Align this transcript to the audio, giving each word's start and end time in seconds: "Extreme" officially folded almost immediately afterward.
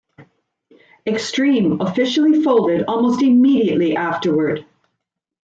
"Extreme" 1.05 1.79
officially 1.79 2.41
folded 2.41 2.85
almost 2.87 3.21
immediately 3.21 3.95
afterward. 3.95 4.65